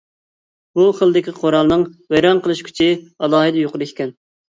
بۇ 0.79 0.85
خىلدىكى 1.01 1.35
قورالنىڭ 1.41 1.85
ۋەيران 2.17 2.43
قىلىش 2.49 2.67
كۈچى 2.71 2.91
ئالاھىدە 3.01 3.67
يۇقىرى 3.67 3.93
ئىكەن. 3.93 4.17